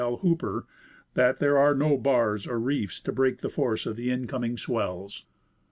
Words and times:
L. 0.03 0.17
Hooper, 0.23 0.65
that 1.13 1.37
there 1.37 1.59
are 1.59 1.75
no 1.75 1.95
bars 1.95 2.47
or 2.47 2.59
reefs 2.59 2.99
to 3.01 3.11
break 3.11 3.41
the 3.41 3.49
force 3.49 3.85
of 3.85 3.95
the 3.97 4.09
incoming 4.09 4.57
swells. 4.57 5.25